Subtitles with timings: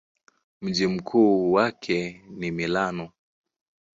[0.61, 3.09] Mji mkuu wake ni Milano.